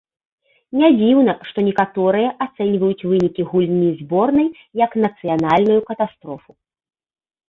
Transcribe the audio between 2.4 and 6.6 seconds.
ацэньваюць вынікі гульні зборнай як нацыянальную катастрофу.